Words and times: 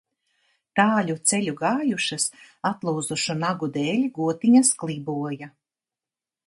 Tāļu 0.79 1.15
ceļu 1.31 1.53
gājušas, 1.59 2.25
atlūzušu 2.71 3.37
nagu 3.45 3.71
dēļ 3.79 4.09
gotiņas 4.19 4.75
kliboja. 4.85 5.55